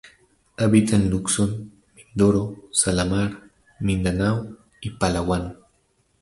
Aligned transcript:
Habita 0.57 0.95
en 0.95 1.11
Luzon, 1.11 1.73
Mindoro, 1.95 2.69
Samar, 2.71 3.51
Mindanao 3.79 4.57
y 4.81 4.89
Palawan. 4.97 5.59